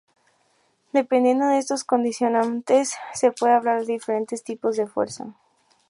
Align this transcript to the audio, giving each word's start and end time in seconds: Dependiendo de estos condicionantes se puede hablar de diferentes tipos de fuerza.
Dependiendo 0.93 1.45
de 1.49 1.59
estos 1.59 1.83
condicionantes 1.83 2.95
se 3.13 3.31
puede 3.31 3.53
hablar 3.53 3.81
de 3.81 3.93
diferentes 3.93 4.43
tipos 4.43 4.75
de 4.75 4.87
fuerza. 4.87 5.35